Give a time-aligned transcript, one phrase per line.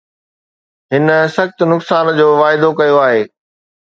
[0.93, 3.23] هن سخت نقصان جو واعدو ڪيو آهي